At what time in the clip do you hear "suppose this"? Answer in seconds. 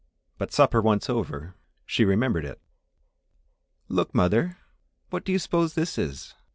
5.37-5.95